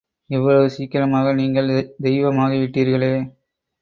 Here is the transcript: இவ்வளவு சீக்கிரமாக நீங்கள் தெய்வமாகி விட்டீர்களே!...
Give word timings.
இவ்வளவு 0.29 0.69
சீக்கிரமாக 0.69 1.33
நீங்கள் 1.33 1.69
தெய்வமாகி 2.01 2.57
விட்டீர்களே!... 2.57 3.13